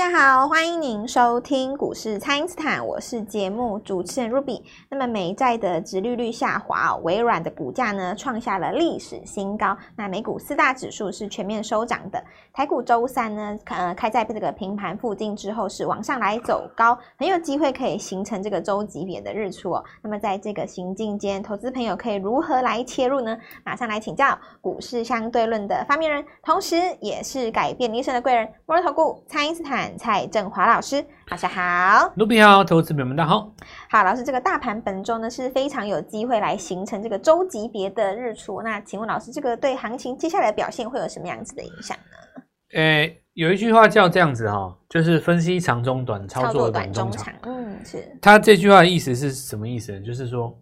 [0.00, 4.62] 大家好，欢迎您收听股市蔡因斯坦，我是节目主持人 Ruby。
[4.88, 9.76] 那么美债的殖利率下滑，微软的股价呢创下了历史新高。
[9.96, 19.84] 那美股四大指数是全面收涨的，台股周三呢，呃，开在这个平盘附近之后是往上来走高，很有机会可以形成这个周级别的日出哦。
[20.02, 23.36] 那么在这个行进间，投资朋友可以如何来切入呢？
[23.64, 29.80] 马上来请教股市相对论的发明人，同时也是改变一生的贵人——摩尔投顾蔡因斯坦。
[29.98, 32.12] 蔡振华老师，晚上好。
[32.16, 33.54] 卢比好，投资朋友们大家好。
[33.88, 38.60] 好，老师，这个大盘本周呢是非常有机会来形成这个周级别的日出。
[38.62, 42.42] 那请问老师，这个对行情接下来的表现会有什么样子的影响呢？
[42.72, 47.32] 诶、欸，有一句话叫这样子哈、哦，就是分析长中短，操作短中长。
[47.42, 48.04] 嗯，是。
[48.20, 50.00] 他这句话的意思是什么意思呢？
[50.00, 50.52] 就是说，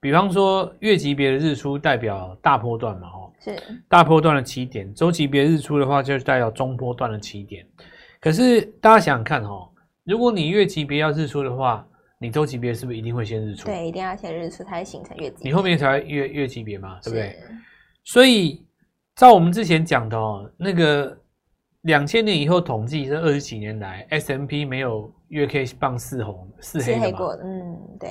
[0.00, 7.66] 比方说月级别的日出代表大波段嘛，哦，是大波段的起点；周级别日出的话，就代表中波段的起点。
[8.20, 9.68] 可是大家想想看哦，
[10.04, 11.86] 如果你月级别要日出的话，
[12.18, 13.66] 你周级别是不是一定会先日出？
[13.66, 15.50] 对，一定要先日出才会形成月级别。
[15.50, 17.38] 你后面才会月月级别嘛，对不对？
[18.04, 18.66] 所以
[19.14, 21.16] 照我们之前讲的哦，那个
[21.82, 27.18] 两千年以后统计这二十几年来，S M P 没有月 K 棒四红四黑的嘛？
[27.42, 28.10] 嗯，对。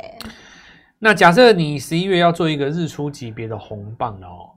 [0.99, 4.55] 那假设你十一月要做一个日出级别的红棒哦，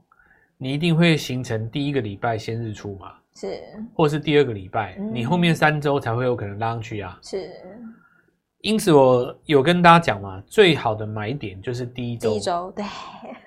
[0.57, 3.13] 你一定会形成第一个礼拜先日出嘛？
[3.41, 3.59] 是，
[3.95, 7.17] 或是第二个礼拜，嗯，你后面三周才会有可能拉上去啊。
[7.23, 7.49] 是，
[8.59, 12.85] 因此我有跟大家讲嘛，最好的买点就是第一周，第一周对，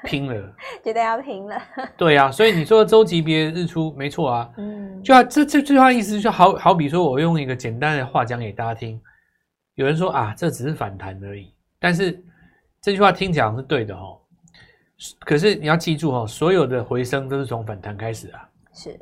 [0.02, 1.62] 拼了， 绝对要拼了。
[1.96, 9.00] 对啊，所以你说周级别日出没错啊，嗯，就啊，这这句话意思就好好比说，我用一个简单的话讲给大家听。
[9.76, 12.20] 有人说啊，这只是反弹而已，但是
[12.82, 14.18] 这句话听起来是对的哦。
[15.20, 18.48] 可是你要记住哦，所有的回升都是从反弹开始啊。
[18.72, 18.98] 是。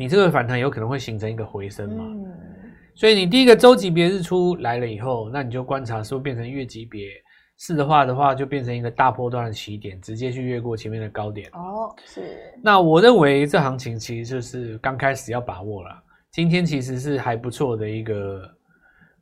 [0.00, 2.04] 你这个反弹有可能会形成一个回升嘛？
[2.06, 7.10] 嗯，所以你第一个周级别日出来了以后，那你就观察是不是变成月级别，
[7.58, 11.50] 是的话的话就变成一个大波段的起点，直接去越过前面的高点。
[11.52, 12.22] 哦，是。
[12.62, 15.90] 那我认为这行情其实就是刚开始要把握了。
[16.30, 18.50] 今天其实是还不错的一个，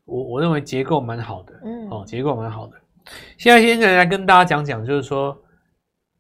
[0.05, 1.61] 我我认为结构蛮好的。
[1.65, 2.77] 嗯，哦，结构蛮好的。
[3.37, 5.37] 现在先来跟大家讲讲，就是说，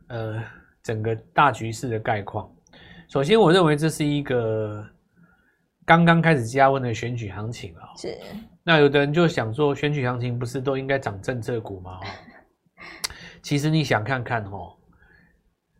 [0.08, 0.42] 呃，
[0.82, 2.50] 整个大局势的概况。
[3.08, 4.84] 首先，我认为这是一个
[5.86, 7.88] 刚刚开始加温的选举行情啊。
[7.96, 8.16] 是。
[8.62, 11.98] 那有的人就想说，选举行情不是都应该涨政策股吗？
[13.40, 14.74] 其实你想看看哦，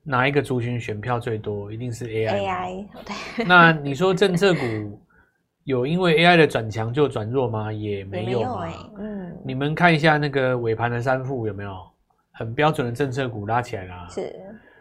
[0.03, 1.71] 哪一个族群选票最多？
[1.71, 2.47] 一定是 AI。
[2.47, 2.87] AI。
[3.05, 3.45] 对。
[3.45, 5.03] 那你说政策股
[5.65, 7.71] 有因为 AI 的转强就转弱吗？
[7.71, 8.67] 也没有嘛。
[8.99, 9.37] 嗯。
[9.45, 11.77] 你们看一下那个尾盘的三副有没有
[12.33, 14.09] 很标准的政策股拉起来啦？
[14.09, 14.35] 是。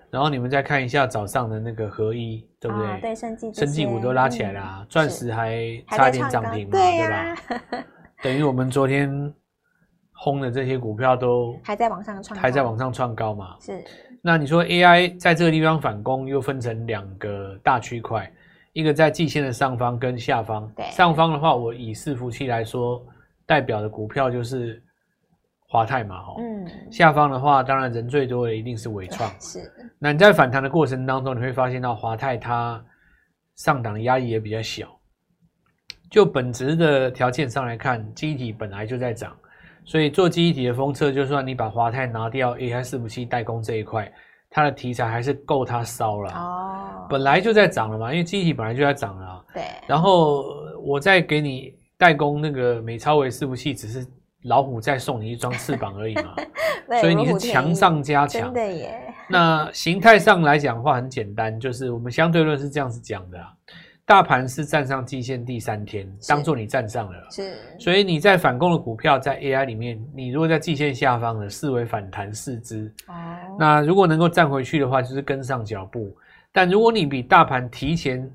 [0.09, 2.87] 然后你们再看一下早上的那个合一，对不对？
[2.87, 7.83] 啊、对，生技生技股都拉起来了，啊，钻、嗯、石还差一点涨停嘛，对，对吧？
[8.23, 9.33] 等于我们昨天
[10.13, 13.57] 轰的这些股票都还在往上创，还在往上创高嘛。
[13.59, 13.83] 是。
[14.21, 18.31] 那你说 AI 在这个地方反攻，又分成两个大区块，
[18.73, 20.71] 一个在季线的上方跟下方。
[20.75, 20.85] 对。
[20.91, 23.05] 上方的话，我以伺服器来说，
[23.45, 24.81] 代表的股票就是。
[25.69, 29.69] 华泰嘛，哈，嗯，下方的话，当然人最多的一定是伟创，是。
[29.99, 32.81] 那你在反弹的过程当中，你会发现到华泰它
[33.57, 34.87] 上档压力也比较小，
[36.09, 39.35] 就本质的条件上来看，记忆体本来就在涨，
[39.83, 44.09] 所以做记忆体的封测，就算你把华泰拿掉，AI 四五七代工这一块，
[44.49, 49.63] 它的题材还是够它烧了，哦，本来就在涨了嘛，因为记忆体本来就在涨了，对。
[49.85, 50.45] 然后
[50.81, 54.07] 我再给你代工那个美超微伺服器，只是。
[54.47, 56.35] 老虎再送你一双翅膀而已嘛，
[56.99, 58.51] 所以你是强上加强。
[58.53, 58.99] 的耶。
[59.29, 63.53] 那形态上来讲的话，很简单，就是我们相对论是这样子讲的啊。
[64.05, 67.27] 大盘是站上季线第三天，当做你站上了。
[67.29, 67.57] 是。
[67.77, 72.89] 所以你在反攻的股票，在 AI 里面，你如果在季线下方的视为反弹四支。
[73.07, 73.13] 哦。
[73.59, 76.15] 那如果能够站回去的话，就是跟上脚步。
[76.53, 78.31] 但如果你比大盘提前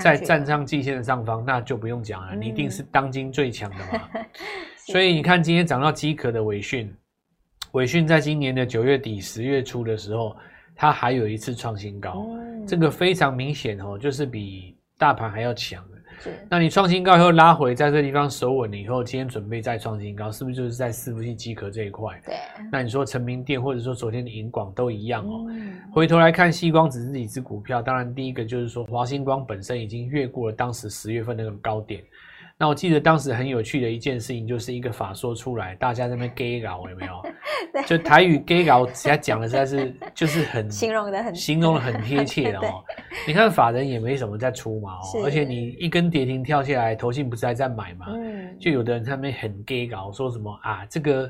[0.00, 4.08] 在站上季线的上方，那就不用讲了，你一定是当今最强的嘛。
[4.86, 6.92] 所以你看，今天涨到机壳的伟讯，
[7.72, 10.36] 伟讯在今年的九月底、十月初的时候，
[10.74, 15.98] 它还有一次创新高，嗯，这个非常明显哦，就是比大盘还要强的。
[16.48, 22.20] 那你创新高以后拉回，在这地方守稳了以后，今天准备再创新高，是不是就是在伺服器机壳这一块？
[22.24, 22.34] 对。
[22.70, 25.46] 那你说成名店或者说昨天的银广都一样哦。
[25.48, 25.80] 嗯。
[25.92, 32.04] 回头来看，西光只是几只股票，当然第一个就是说华星光本身已经越过了当时十月份那个高点。
[32.62, 37.20] 那我记得当时很有趣的一件事情，就是一个法说出来，大家在那边 gay 搞有没有？
[37.88, 42.84] 就台语 gay 搞，其他讲的实在是就是很 形容的很形容的很贴切 哦。
[43.26, 48.06] 你看法人也没什么在出嘛哦，而且你一根跌停跳下来，投信不是还在买嘛？
[48.10, 51.28] 嗯，就有的人在那边很 gay 搞，说什么啊这个。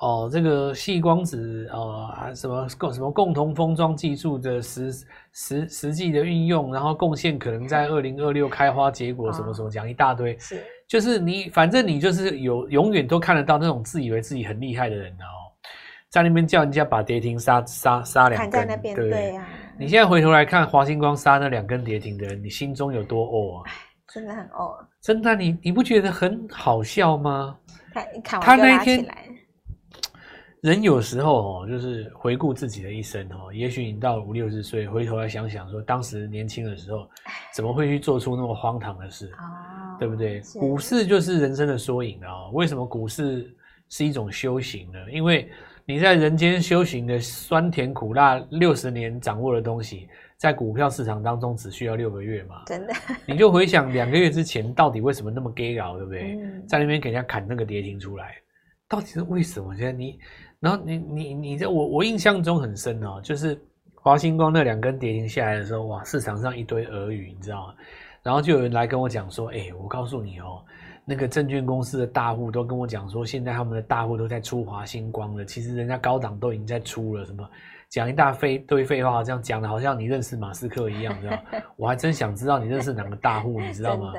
[0.00, 4.90] 哦，这个细光子，呃，什么共什么共同封装技术的实
[5.30, 15.52] 实实际的运用，然后贡献可能在二零二六开花结果，什么什么讲一大堆，是，就是你反正你就是有永远都看得到那种自以为自己很厉害的人哦，
[16.08, 19.10] 在那边叫人家把跌停杀杀杀两根，对不对？
[19.10, 19.46] 对啊，
[19.78, 23.68] 你现在回头来看华星光杀那两根跌停的人，你心中有多哦啊？
[24.08, 27.54] 真的很哦，真的，你你不觉得很好笑吗？
[28.24, 29.06] 他他那一天。
[30.62, 37.08] 人有时候哦，就是回顾自己的一生哦，也许你到五六十岁，回头来想想说，当时年轻的时候，
[37.54, 39.32] 怎么会去做出那么荒唐的事，
[39.98, 40.42] 对不对？
[40.58, 42.50] 股市就是人生的缩影啊！
[42.52, 43.50] 为什么股市
[43.88, 44.98] 是一种修行呢？
[45.10, 45.50] 因为
[45.86, 52.64] 你在人间修行的酸甜苦辣六十年掌握的东西，在股票市场当中只需要六个月嘛？
[52.66, 52.92] 真的，
[53.24, 56.38] 你就回想两个月之前到底为什么那么 gay 搞，对不对？
[56.68, 58.34] 在那边给人家砍那个跌停出来，
[58.86, 59.74] 到底是为什么？
[59.74, 60.18] 现在你。
[60.60, 63.58] 然后你你你在我我印象中很深哦，就是
[63.94, 67.74] 华星光那两根跌停下来的时候，哇，市场上一堆俄语，你知道吗？
[68.22, 70.62] 然后就有人来跟我讲说，哎，我告诉你哦，
[71.06, 77.48] 那个证券公司的大户都跟我讲说，现在他们的大户都在出华星光了，其实人家高档都已经在出了什么。
[77.90, 81.36] 讲一大堆堆废话，这样讲的好像你认识马斯克一样，知道？
[81.76, 84.12] 我还真想知道你认识哪个大户，你知道吗？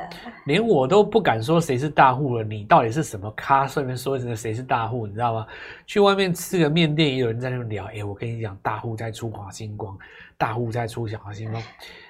[0.45, 3.65] 连我都不敢说谁是大户了，你到底是什么咖？
[3.65, 5.47] 顺便说一声谁是大户，你知道吗？
[5.87, 7.85] 去外面吃个面店，也有人在那边聊。
[7.85, 9.97] 哎，我跟你讲，大户在出华星光，
[10.37, 11.63] 大户在出小华星光。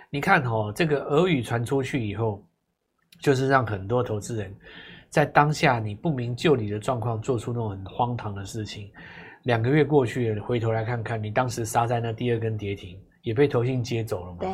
[0.10, 2.44] 你看哦，这个俄语传出去以后，
[3.20, 4.52] 就是让很多投资人
[5.12, 8.90] 在当下你不明就里的状况，做出那种很荒唐的事情。
[9.44, 14.38] 两个月过去了，回头来看看，你当时杀在那第二根跌停，也被投信接走了嘛？
[14.42, 14.50] 对。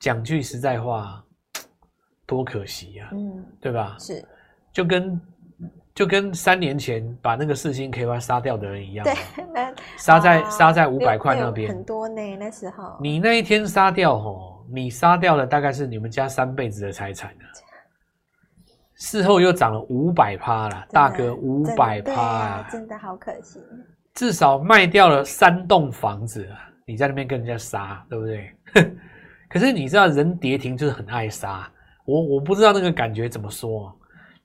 [0.00, 1.22] 讲句实在话，
[2.26, 3.96] 多可惜呀、啊，嗯，对吧？
[3.98, 4.24] 是。
[4.72, 5.20] 就跟
[5.94, 9.14] 就跟三年前把那个四星 KY 杀掉的人一样，对，
[9.98, 12.96] 杀在杀、啊、在五百块那边，很多呢，那时候。
[12.98, 17.44] 你那一天杀掉吼，你杀掉了大概是你们家三辈子的财产了。
[19.02, 23.58] 事后又涨了五百趴了，大哥五百趴啊，真的好可惜。
[24.14, 26.70] 至少卖掉了三栋房子啊！
[26.86, 28.48] 你在那边跟人家杀，对不对？
[29.50, 31.68] 可是你知道人跌停就是很爱杀，
[32.04, 33.92] 我我不知道那个感觉怎么说，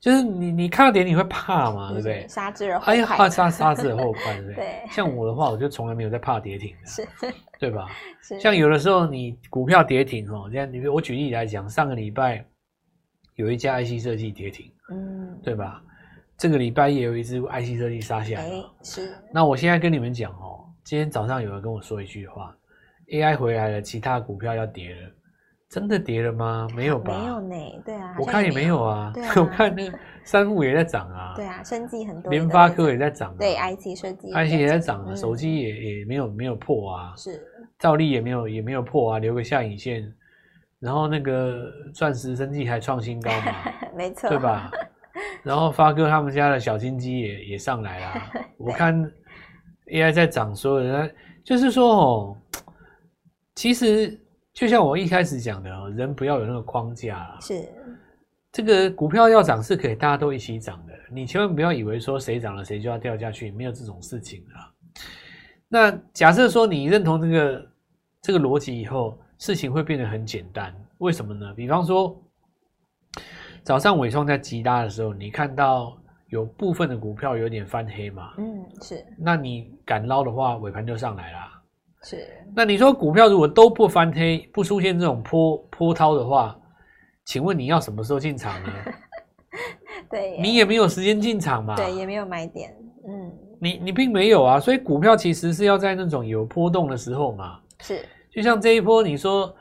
[0.00, 2.26] 就是你你看到跌停你会怕嘛，对不对？
[2.26, 4.54] 杀之而后哎呀，怕杀杀之而后快，对不对？
[4.56, 4.66] 对。
[4.90, 7.08] 像我的话，我就从来没有在怕跌停的，是，
[7.60, 7.86] 对吧？
[8.22, 8.40] 是。
[8.40, 12.44] 像有的时候你股票跌停哦，这样你我举例来讲，上个礼拜。
[13.38, 15.80] 有一家 IC 设计跌停，嗯，对吧？
[16.36, 19.14] 这个礼拜也有一只 IC 设计杀下来了，欸，是。
[19.32, 22.52] 那我现在跟你们讲哦，今天早上有人跟我说一句话
[23.12, 25.10] ：AI 回来了，其他股票要跌了，
[25.68, 26.66] 真的跌了吗？
[26.74, 27.16] 没有吧？
[27.16, 29.12] 没有呢，对啊，我看也没有啊。
[29.14, 37.40] 对啊， 我看那个三富也在涨啊，对啊，生技很多，联发科也在涨，对，IC 设计，IC 也在涨啊，手机也也没有没有破啊，是，
[37.78, 40.12] 照例也没有也没有破啊，留个下影线。
[40.80, 43.52] 然后那个钻石生计还创新高嘛？
[43.96, 44.70] 没错，对吧？
[45.42, 48.22] 然后发哥他们家的小金鸡也也上来了。
[48.56, 48.94] 我看
[49.86, 52.36] AI 在涨，所有人就是说哦，
[53.56, 54.16] 其实
[54.52, 57.36] 就像我一开始讲的哦，人不要有那个框架。
[57.40, 57.68] 是，
[58.52, 64.70] 这个股票要涨是可以大家都一起涨的，你千万不要以为说谁涨了谁就要掉下去，没有这种事情啊。
[65.68, 67.66] 那假设说你认同这个
[68.22, 69.18] 这个逻辑以后。
[69.38, 71.54] 事情会变得很简单，为什么呢？
[71.54, 72.20] 比方说，
[73.62, 75.96] 早上尾创在急拉的时候，你看到
[76.28, 78.34] 有部分的股票有点翻黑嘛？
[78.38, 79.04] 嗯，是。
[79.16, 81.62] 那你敢捞的话，尾盘就上来啦。
[82.02, 82.28] 是。
[82.54, 86.58] 那你说股票如果都不翻黑，不出现这种波波涛的话，
[87.24, 88.72] 请问你要什么时候进场呢？
[90.10, 91.76] 对，你也没有时间进场嘛。
[91.76, 92.74] 对，也没有买点。
[93.06, 97.60] 嗯，你你并没有啊，所以股票其实是要在那种有波动的时候嘛。
[97.80, 98.04] 是。
[98.38, 99.52] 就像这一波，你说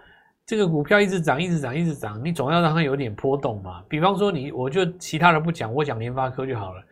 [0.46, 3.82] 这个股票一直涨，一直涨，一直涨，你总要让它有点波动嘛。
[3.90, 6.84] 比方说，你我就其他的不讲，我讲联发科就好了。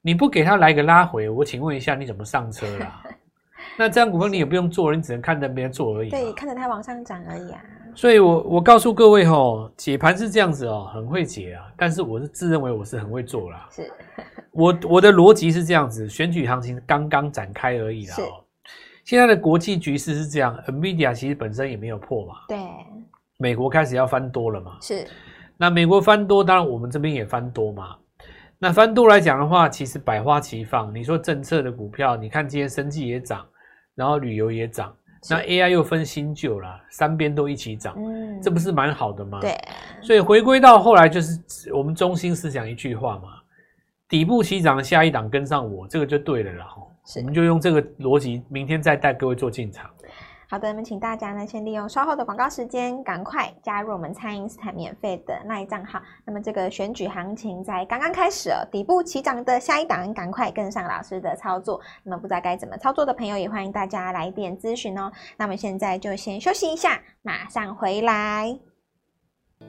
[0.00, 3.02] 你不给它来个拉回，我请问一下，你怎么上车啦？
[3.76, 6.08] 那这样股票你也不用做，你只能看着别人做而已。
[6.08, 7.60] 对，看着它往上涨而已啊。
[7.94, 11.66] 所以我我告诉各位吼，解盘是这样子哦，很会解啊。
[11.76, 13.68] 但是我是自认为我是很会做啦。
[13.70, 13.92] 是，
[14.52, 18.16] 我我的逻辑是这样子，选举行情刚刚展开而已啦。
[19.06, 22.34] 现在的国际局势是这样，NVIDIA 其实本身也没有破嘛。
[22.48, 22.58] 对。
[23.38, 24.78] 美国开始要翻多了嘛。
[24.82, 25.06] 是。
[25.56, 27.96] 那美国翻多，当然我们这边也翻多嘛。
[28.58, 30.92] 那翻多来讲的话，其实百花齐放。
[30.92, 33.46] 你说政策的股票，你看今天生技也涨，
[33.94, 34.92] 然后旅游也涨，
[35.30, 39.38] 那 AI 又分新旧啦，三边都一起涨，嗯，这不是蛮好的吗？
[39.40, 39.56] 对。
[40.02, 43.28] 所以回归到后来，就是我们中心思想一句话嘛：
[44.08, 46.66] 底部起涨下一档跟上我，这个就对了啦。
[47.16, 49.88] 我们就用这个逻辑，明天再带各位做进场。
[50.48, 56.00] 好的，那么请大家呢，先利用稍后的广告时间，赶快加入我们蔡因斯坦免费的 LINE 账号。
[56.24, 61.80] 那么这个选举行情在刚刚开始哦，底部起涨的下一档，赶快跟上老师的操作。
[62.04, 65.10] 那么不知道该怎么操作的朋友，也欢迎大家来电咨询哦。
[65.36, 68.75] 那么现在就先休息一下，马上回来。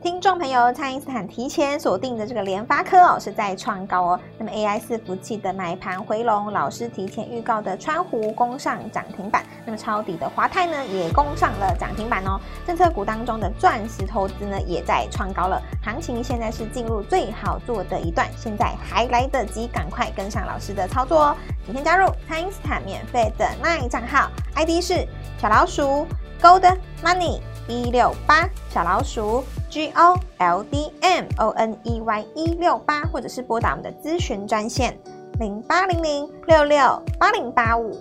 [0.03, 4.20] 听众朋友，蔡因斯坦提前锁定的这个联发科哦，是在创高哦。
[4.38, 12.39] 那么 AI 伺服器的买盘回笼，老师提前预告的川湖攻上涨停板，那么抄底的华泰呢也攻上了涨停板哦。
[12.65, 21.38] 政策股当中的钻石投资呢也在创高了，行情现在是进入最好做的一段，现在还来得及，赶快跟上老师的操作哦。
[21.65, 26.06] 今天加入蔡因斯坦免费的 LINE 账号，ID 是小老鼠
[26.41, 29.43] Gold Money 一六八小老鼠。
[29.69, 34.97] G O L D M O N E Y 一六八，或者是拨打我们的咨询专线
[35.39, 36.79] 零八零零六六
[37.19, 37.95] 八零八五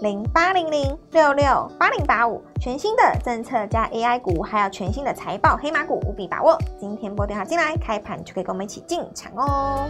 [0.00, 6.58] 零八零零六六八零八五，全新的政策加 AI 股，还有全新的财报黑马股，务必把握。
[6.80, 9.86] 今天拨电话进来，开盘就可以跟我们一起进场哦。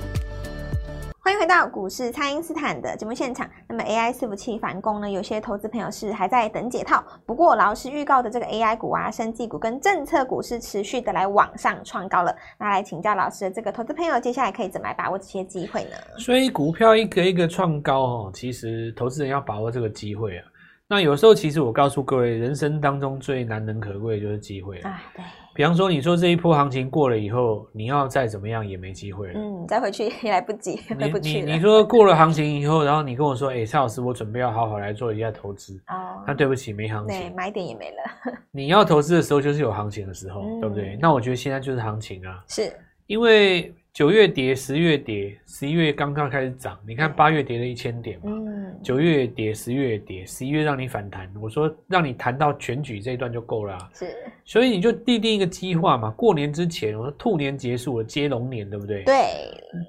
[1.25, 3.49] 欢迎回到股市，蔡因斯坦的节目现场。
[3.69, 5.09] 那么 AI 伺服器反攻呢？
[5.09, 7.01] 有些投资朋友是还在等解套。
[7.25, 12.35] 不过老师预告的这个 AI 股啊、生技股跟政策股是持续的来往上创高了。
[12.59, 15.91] 那来请教老师的这个投资朋友，接下来可以怎么来把握这些机会呢？
[16.19, 20.45] 所以股票一个一个创高哦，其实投资人要把握这个机会啊。
[20.93, 25.03] 那有时候其实我告诉各位，人生当中最难能可贵的就是机会啊。
[25.17, 25.25] 对。
[25.55, 29.41] 比方说，你说这一波行情过了以后，你要再怎么样也没机会了。
[29.41, 31.45] 嗯，再回去也来不及，回不去了。
[31.47, 35.75] 你你，你说过了行情以后，然后你跟我说，哎、欸，蔡老师，我准备要好好来做一下投资。
[35.89, 36.23] 哦。
[36.27, 37.19] 那对不起，没行情。
[37.19, 38.33] 对，买点也没了。
[38.53, 40.99] 你要投资的时候，就是有行情的时候，嗯、对不对？
[41.01, 42.45] 那我觉得现在就是行情啊。
[42.49, 42.71] 是。
[43.07, 43.75] 因为。
[43.93, 46.79] 九月跌，十月跌，十一月刚刚开始涨。
[46.89, 48.33] 你看八月跌了一千点嘛，
[48.83, 51.31] 九、嗯、月跌，十月跌，十一月让你反弹。
[51.39, 53.91] 我说让你谈到全举这一段就够了、啊。
[53.93, 56.09] 是，所以你就订定一个计划嘛。
[56.13, 59.05] 过年之前，我说兔年结束了，接龙年，对不对？
[59.05, 59.15] 对。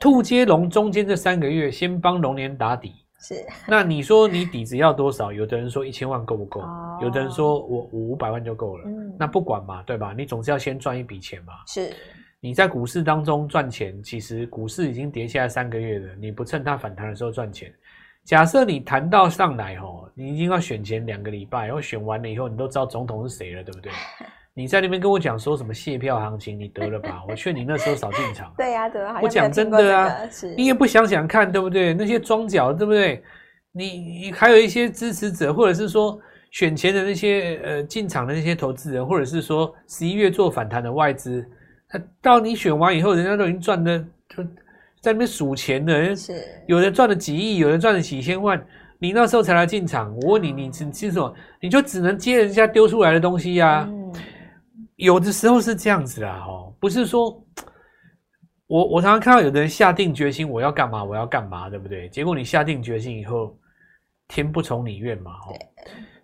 [0.01, 2.91] 兔接龙中间这三个月，先帮龙年打底。
[3.21, 3.35] 是。
[3.65, 5.31] 那你说你底子要多少？
[5.31, 6.59] 有的人说一千万够不够？
[6.59, 8.83] 哦、有的人说我五百万就够了。
[8.85, 9.15] 嗯。
[9.17, 10.13] 那不管嘛，对吧？
[10.17, 11.53] 你总是要先赚一笔钱嘛。
[11.67, 11.89] 是。
[12.43, 17.73] 你在股市当中赚钱，其实股市已经跌下来三个月了，你不趁它反弹的时候赚钱。
[18.25, 23.93] 假设你谈到上来吼，你已经要选前两个礼拜，然后选完了以后，你都知道总统是谁了，对不对？
[24.53, 27.23] 你在那边跟我讲说什么卸票行情，你得了吧？
[27.29, 28.53] 我劝你那时候少进场。
[28.59, 29.19] 对呀、啊，得。
[29.21, 30.13] 我讲真的啊，
[30.57, 31.93] 你也不想想看，对不对？
[31.93, 33.23] 那些庄脚，对不对？
[33.71, 33.85] 你
[34.25, 36.19] 你还有一些支持者，或者是说
[36.51, 41.49] 选前的那些呃进场的那些投资人，或者是说十一月做反弹的外资。
[42.21, 44.43] 到你选完以后，人家都已经赚的，就
[45.01, 46.33] 在那边数钱的，是
[46.67, 48.63] 有人赚了几亿，有人赚了几千万，
[48.99, 50.15] 你那时候才来进场。
[50.17, 51.33] 我问你，你你是什么？
[51.61, 53.87] 你就只能接人家丢出来的东西呀、啊。
[53.89, 54.13] 嗯、
[54.95, 57.29] 有的时候是这样子啦，哦，不是说，
[58.67, 62.07] 我我常常看到有的人下定决心，我要干嘛，我要干嘛，对不对？
[62.09, 63.57] 结果你下定决心以后，
[64.29, 65.53] 天不从你愿嘛，哦。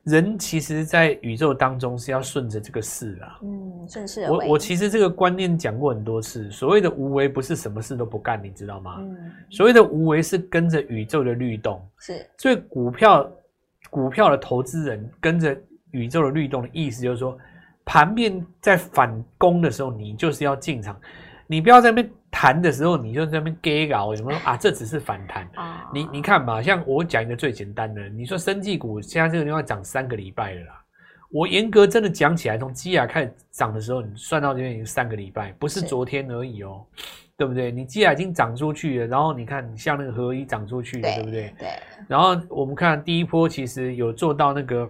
[0.10, 3.40] 人其实，在宇宙当中是要顺着这个势啊。
[3.44, 4.46] 嗯，顺势而为。
[4.48, 6.50] 我我其实这个观念讲过很多次。
[6.52, 8.98] 所谓的无为，不是什么事都不干，你知道吗？
[9.00, 9.32] 嗯。
[9.50, 11.82] 所谓的无为，是跟着宇宙的律动。
[12.00, 12.26] 是。
[12.38, 13.32] 所以股票，
[13.90, 15.56] 股票的投资人跟着
[15.92, 17.38] 宇宙的律动的意思，就是说，
[17.86, 21.00] 盘面在反攻的时候，你就是要进场。
[21.48, 24.56] 你不要在那边弹的时候，你就在那边给搞什么说啊？
[24.58, 25.50] 这只是反弹。
[25.94, 30.84] 你你看嘛，像我讲一个最简单的，你说生技股现在这个地方涨三个礼拜了啦。
[31.32, 36.84] 我严格真的讲起来，从基亚开始涨的时候，你算到这边已经三个礼拜，不是昨天而已哦，
[37.38, 37.72] 对不对？
[37.72, 41.54] 你基亚已经涨出去了，然后你看像那个合一涨出去了，对，对不对？
[41.60, 41.70] 对。
[42.08, 44.90] 然后我们看第一波，其实有做到那个。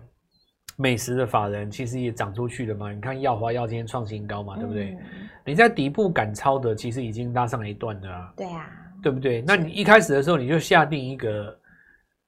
[0.81, 2.89] 美食的法人其实也涨出去了嘛？
[2.89, 4.91] 你看耀华耀今天创新高嘛，对不对？
[4.91, 4.97] 嗯、
[5.45, 8.33] 你在底部赶超的，其实已经拉上来一段了啊。
[8.37, 8.65] 对啊，
[9.03, 9.43] 对不对？
[9.45, 11.59] 那你一开始的时候你就下定一个，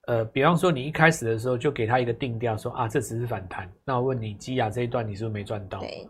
[0.08, 3.72] 呃，比方说你一开始的时候就给他一个定调，说啊，这只是反弹。
[3.86, 5.80] 那我问你，基亚这一段你是不是没赚到？
[5.80, 6.06] 对。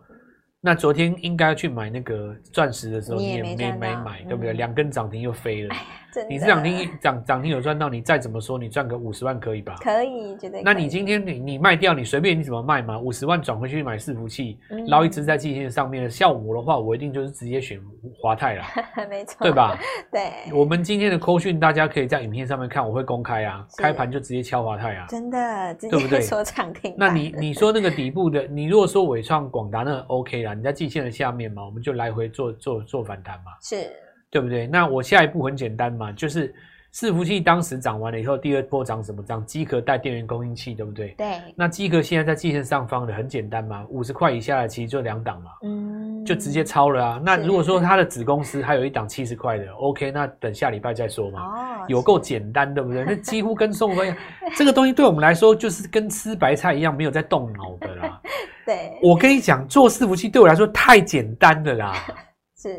[0.63, 4.53] 那昨天应该去买那个钻石的时候，你也没没，没买，对不对？
[4.53, 5.75] 两、嗯、根涨停又飞了。
[6.27, 9.75] 你这涨停涨涨停有赚到，你再怎么说你赚个五十万可以吧？
[9.82, 10.62] 可以，绝对。
[10.63, 13.00] 那你今天你你卖掉，你随便你怎么卖嘛？
[13.00, 16.10] 五十万转回去买伺服器，捞、嗯、一直在季线上面。
[16.10, 17.80] 像我的话，我一定就是直接选
[18.20, 18.63] 华泰了，
[19.10, 19.77] 没错，对吧？
[20.12, 20.32] 对。
[20.53, 26.20] 我们今天的扣讯，大家可以在影片上面看，我会公开啊，开盘就直接敲华泰啊，真的，对不对？
[26.22, 26.94] 说涨停。
[26.98, 33.89] 那你你说那个底部的，你如果说伟创、广达，那 OK 啦，你在季线的下面嘛，我们就来回做做做反弹嘛，是。
[34.31, 34.65] 对不对？
[34.65, 36.51] 那我下一步很简单嘛，就是
[36.93, 39.21] 伺服器当时涨完了以后，第二波涨什么？
[39.23, 41.09] 涨机壳带电源供应器，对不对？
[41.17, 41.39] 对。
[41.55, 47.21] 那机壳现在在季线上方的，很简单嘛，五十块以下的其实就两档嘛，嗯，就直接超了啊。
[47.23, 51.41] 那如果说它的子公司还有一档七十块的，OK，那等下礼拜再说嘛。
[51.41, 53.05] 哦，有够简单，对不对？
[53.05, 54.17] 那几乎跟送分一样，
[54.55, 58.21] 这个东西对我们来说就是跟吃白菜一样，没有在动脑的啦。
[58.65, 58.97] 对。
[59.01, 61.93] 我跟你讲，做伺服器对我来说太简单的啦。
[62.61, 62.77] 是。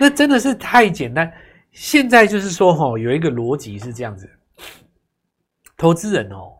[0.00, 1.30] 那真的是太简单。
[1.72, 4.28] 现在就是说，哈，有一个逻辑是这样子：
[5.76, 6.54] 投资人哦，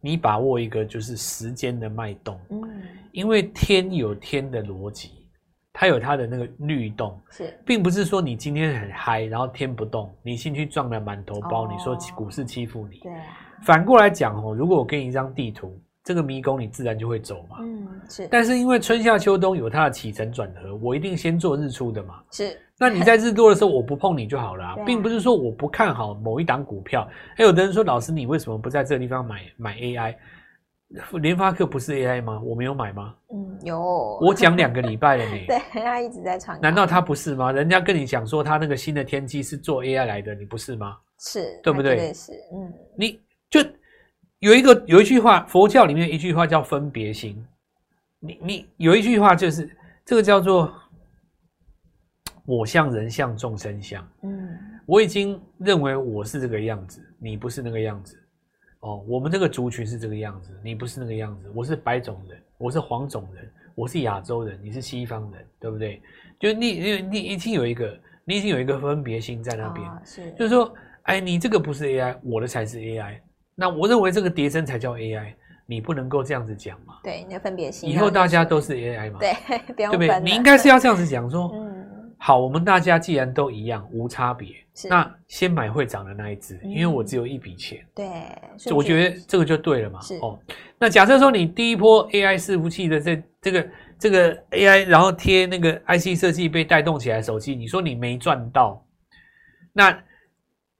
[0.00, 2.62] 你把握一个就是时间的脉动，嗯，
[3.10, 5.26] 因为天有天的逻辑，
[5.72, 13.12] 它有它的那个律动，是，并不是说你今天很嗨，然后天不动，你进去撞了满头包，你说股市欺负你，对。
[13.64, 15.76] 反过来讲哦，如果我给你一张地图。
[16.02, 18.28] 这个迷宫你自然就会走嘛，嗯，是。
[18.30, 22.58] 但是因为春夏秋冬有它的起承转合，我一定先做日出的嘛，是。
[22.78, 27.08] 那你在日多的时候，我不碰你就好了啊，并不是说我不看好某一档股票。
[27.36, 30.14] 还有的人说，老师你为什么不在这个地方买买 AI？
[31.20, 32.40] 联发科不是 AI 吗？
[32.44, 33.14] 我没有买吗？
[33.32, 33.78] 嗯，有。
[34.20, 35.44] 我讲两个礼拜了呢。
[35.46, 36.60] 对，他一直在传。
[36.60, 37.52] 难道他不是吗？
[37.52, 40.96] 人家跟你讲说他那个新的天机是做 AI 来的，你不是吗？
[41.20, 41.96] 是，对不对？
[41.96, 43.60] 对，是，嗯，你就。
[44.40, 47.36] 有一个有一句话，佛教里面一句话叫分别心。
[48.20, 49.68] 你你有一句话就是
[50.04, 50.72] 这个叫做
[52.44, 54.06] 我像人像众生相。
[54.22, 58.16] 嗯，我已经认为我是这个样子，你不是那个样子。
[58.80, 61.50] 哦，我们这个族群是这个样子，你不是那个样子。
[61.54, 66.00] 我是白种人，我是黄种人，我是亚洲人，你是西方人，对不对？
[66.38, 69.86] 就你你你已经有一个，你已经有一个分别心在那边。
[69.86, 73.20] 哦，是，就是说，哎，你这个不是 AI，我的才是 AI。
[73.54, 75.34] 那我认为这个叠升才叫 AI，
[75.70, 76.96] 你不能够这样子讲嘛？
[77.04, 77.88] 对，你的分别心。
[77.88, 79.20] 以后大家都是 AI 嘛？
[79.20, 79.32] 对，
[79.76, 80.20] 对不对？
[80.20, 84.48] 你应该是要这样子讲说，嗯，好，我们大家既然都一样，无差别，
[84.88, 87.78] 那先买会涨的那一只，因为我只有一笔钱。
[87.94, 88.10] 对，
[88.74, 90.00] 我觉得这个就对了嘛。
[90.20, 90.36] 哦，
[90.76, 93.68] 那假设说你第一波 AI 伺服器的这这个
[93.98, 98.84] 这个 AI，然后贴那个 IC 设计被带动起来手机，你说你没赚到，
[99.72, 99.96] 那？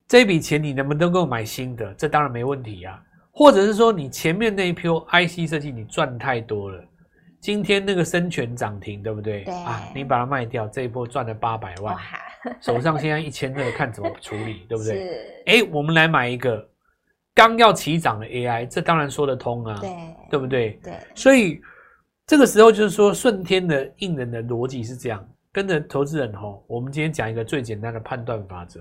[0.08, 1.94] 这笔钱你能不能够买新的？
[1.94, 3.00] 这当然没问题啊。
[3.40, 6.84] 或者是说你前面那一批 IC 设计你赚太多了，
[7.40, 9.44] 今天那个生全涨停，对不对？
[9.44, 11.96] 对啊，你把它卖掉，这一波赚了八百万，
[12.60, 14.92] 手上现在一千二，看怎么处理， 对不对？
[14.92, 15.42] 是。
[15.46, 16.68] 哎，我们来买一个
[17.34, 19.90] 刚要起涨的 AI，这当然说得通啊，对，
[20.32, 20.78] 对不对？
[20.84, 20.92] 对。
[21.14, 21.62] 所以
[22.26, 28.80] 这个时候就是说，顺天的应人的逻辑是这样，跟着投资人吼，我们今天讲一个最简单的判断法则。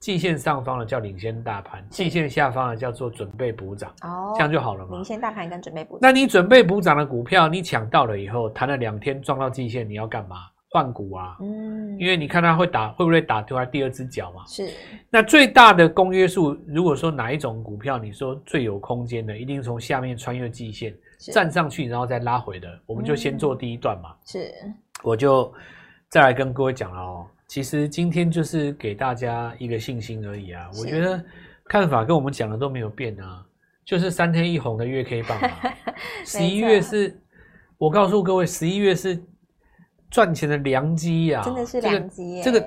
[0.00, 4.96] 季线上方的叫领先大盘，季线下方的叫做准备补涨，哦，这样就好了嘛。
[4.96, 10.36] 领先大盘跟准备补涨，那你准备补涨的股票，你抢到了以后，弹了两天撞到季线，你要干嘛？
[10.70, 14.44] 换股啊，嗯，因为你看它会打，会不会打出来第二只脚嘛？
[14.46, 14.68] 是。
[15.08, 20.94] 那最大的公约数，如果说哪一种股票，你说最有空间的，一定从下面穿越季线
[21.32, 24.14] 站上去，然后再拉回的，我们就先做第一段嘛。
[24.26, 24.52] 是。
[25.02, 25.50] 我就
[26.10, 27.26] 再来跟各位讲了哦。
[27.48, 30.70] 其实今天就是给大家一个信心而已啊！
[30.78, 31.24] 我觉得
[31.64, 33.42] 看法跟我们讲的都没有变啊，
[33.86, 35.74] 就是三天一红的月 K 棒啊。
[36.26, 37.18] 十一月是，
[37.78, 39.18] 我告诉各位，十一月是
[40.10, 41.42] 赚钱的良机啊！
[41.42, 42.42] 真的是良机。
[42.42, 42.66] 这个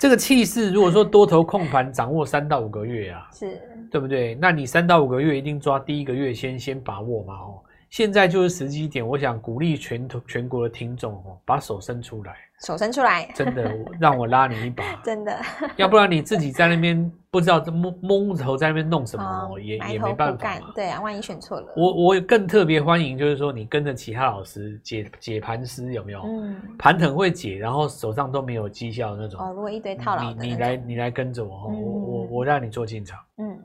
[0.00, 4.34] 这个气势，如果说多头控盘掌握三到五个月啊，是对不对？
[4.34, 7.62] 那你三到五个月一定抓第一个月先先把握嘛哦。
[7.90, 12.36] 现在就是时机点，我想鼓励全全国的听众哦，把手伸出来。
[12.64, 15.38] 手伸出来，真的让我拉你一把， 真的，
[15.76, 20.60] 要不然你自己在那边不知道这蒙蒙头在那边弄什么，也也没办法。
[20.74, 21.72] 对啊，万一选错了。
[21.76, 26.20] 我我更特别欢迎，就是说你跟着其他老师解解盘师有没有？
[26.24, 29.40] 嗯，盘很会解，然后手上都没有绩效的那种。
[29.40, 33.20] 哦，如果一堆套牢，你你来你来跟着我，我我我让你做进场。
[33.36, 33.56] 嗯。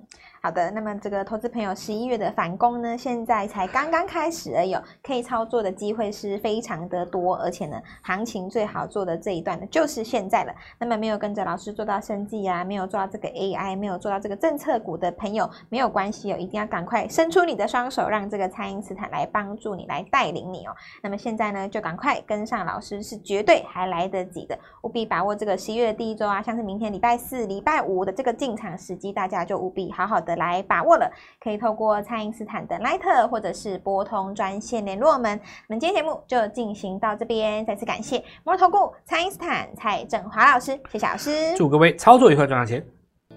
[0.46, 10.54] 好的，那么这个投资朋友十一月的反攻呢，现在才刚刚开始而已，可以操作的机会是非常的多，而且呢，行情最好做的这一段呢，就是现在了。
[10.78, 20.76] 那么没有跟着老师做到生技啊，没有做到这个 AI，没有做到这个政策股的朋友，没有关系哦，一定要赶快伸出你的双手，让这个蔡因斯坦来帮助你，来带领你哦。
[21.02, 30.33] 那么现在呢，就赶快跟上老师，是绝对还来得及的，务必把握这个十一月的第一周啊，像是明天礼拜四、礼拜五的这个进场时机，大家就务必好好的。
[30.36, 35.40] 来把握了，可以透过蔡因斯坦的 Line 或者是拨通专线联络我们。
[35.68, 42.86] 我们今天节目就进行到这边，再次感谢摩尔投顾蔡因斯坦蔡振华老师，谢谢老师，祝各位操作愉快，赚到钱。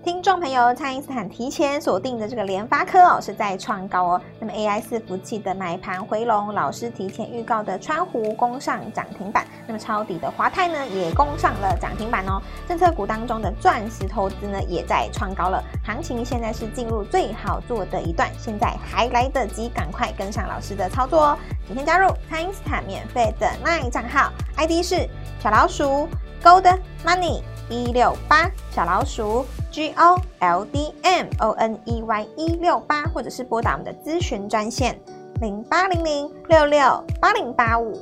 [0.06, 4.20] 听众朋友，蔡因斯坦提前锁定的这个联发科哦，是在创高哦。
[4.38, 12.40] 那么 AI 伺服器的买盘回笼，老师提前预告的川湖攻上涨停板，那么抄底的华泰呢也攻上了涨停板哦。
[12.68, 21.38] 政策股当中的钻石投资呢也在创高了，行情现在是进入最好做的一段，现在还来得及，赶快跟上老师的操作哦。
[21.66, 25.08] 今天加入蔡因斯坦免费的 LINE 账号，ID 是
[25.42, 26.08] 小老鼠
[26.44, 29.44] Gold Money 一六八小老鼠。
[29.72, 34.98] G O L D M O N E Y 一六八，或者是拨打我们的咨询专线
[35.42, 38.00] 零八零零六六八零八五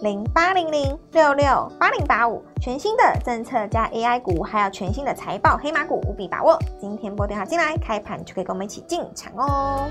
[0.00, 6.58] 零八零零六六八零八五，全新的政策加 AI 股，还有全新的财报黑马股，务必把握。
[6.80, 9.90] 今天拨电话进来，开盘就可以跟我们一起进场哦。